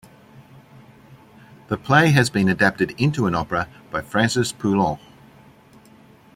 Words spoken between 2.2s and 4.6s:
been adapted into an opera by Francis